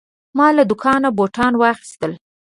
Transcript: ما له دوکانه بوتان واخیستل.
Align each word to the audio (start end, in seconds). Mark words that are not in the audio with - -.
ما 0.37 0.47
له 0.57 0.63
دوکانه 0.71 1.09
بوتان 1.17 1.53
واخیستل. 1.57 2.11